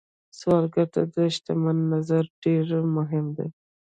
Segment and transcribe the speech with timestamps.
[0.37, 2.65] سوالګر ته د شتمن نظر ډېر
[2.95, 3.47] مهم دی